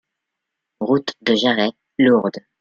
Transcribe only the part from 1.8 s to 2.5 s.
Lourdes